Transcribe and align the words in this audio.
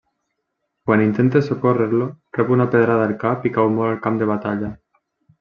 Quan 0.87 1.03
intenta 1.03 1.41
socórrer-lo 1.47 2.07
rep 2.39 2.51
una 2.57 2.67
pedrada 2.77 3.05
al 3.11 3.15
cap 3.27 3.47
i 3.51 3.53
cau 3.59 3.71
mort 3.77 3.93
al 3.95 4.01
camp 4.09 4.19
de 4.25 4.31
batalla. 4.35 4.73